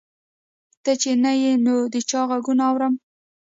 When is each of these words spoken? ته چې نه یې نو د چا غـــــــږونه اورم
ته 0.83 0.91
چې 1.01 1.11
نه 1.23 1.31
یې 1.41 1.51
نو 1.65 1.75
د 1.93 1.95
چا 2.09 2.21
غـــــــږونه 2.29 2.63
اورم 2.69 2.93